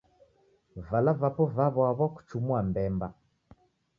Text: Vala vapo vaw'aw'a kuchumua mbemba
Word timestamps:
Vala 0.87 1.11
vapo 1.21 1.43
vaw'aw'a 1.57 2.05
kuchumua 2.15 2.59
mbemba 2.69 3.07